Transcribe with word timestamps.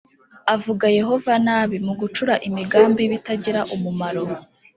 Avuga 0.55 0.85
Yehova 0.99 1.33
nabi 1.45 1.77
mu 1.85 1.93
gucura 2.01 2.33
imigambi 2.47 2.99
y’ibitagira 3.01 3.61
umumaro 3.75 4.23